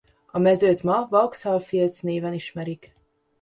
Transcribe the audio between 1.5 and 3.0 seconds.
Fields néven ismerik.